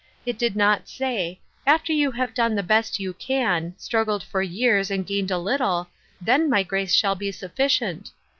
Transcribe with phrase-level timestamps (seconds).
[0.25, 4.41] It did not say, * After you have done the best you can— struggled for
[4.41, 5.83] years and gained a lit tie—
[6.29, 8.09] then my grace shall be sufficient.'